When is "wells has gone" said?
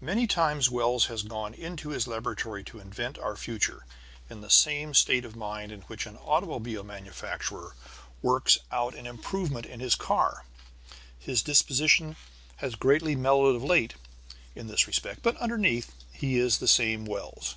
0.70-1.52